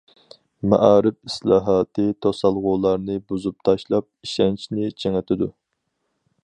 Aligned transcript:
مائارىپ 0.71 1.29
ئىسلاھاتى 1.29 2.05
توسالغۇلارنى 2.27 3.19
بۇزۇپ 3.33 3.59
تاشلاپ 3.69 4.09
ئىشەنچنى 4.29 4.93
چىڭىتىدۇ. 5.05 5.55